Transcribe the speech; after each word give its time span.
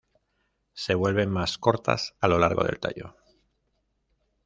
Se 0.73 0.95
vuelven 0.95 1.29
más 1.29 1.59
cortas 1.59 2.15
a 2.21 2.27
lo 2.27 2.39
largo 2.39 2.63
del 2.63 2.79
tallo. 2.79 3.15